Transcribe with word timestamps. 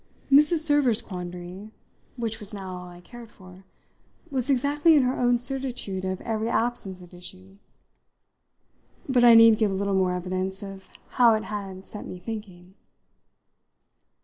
Mrs. 0.31 0.65
Server's 0.65 0.99
quandary 0.99 1.69
which 2.15 2.39
was 2.39 2.55
now 2.55 2.73
all 2.75 2.87
I 2.89 3.01
cared 3.01 3.29
for 3.29 3.65
was 4.31 4.49
exactly 4.49 4.95
in 4.95 5.03
her 5.03 5.15
own 5.19 5.37
certitude 5.37 6.03
of 6.05 6.21
every 6.21 6.49
absence 6.49 7.03
of 7.03 7.13
issue. 7.13 7.57
But 9.07 9.23
I 9.23 9.35
need 9.35 9.59
give 9.59 9.69
little 9.69 9.93
more 9.93 10.13
evidence 10.15 10.63
of 10.63 10.89
how 11.21 11.35
it 11.35 11.43
had 11.43 11.85
set 11.85 12.07
me 12.07 12.17
thinking. 12.17 12.73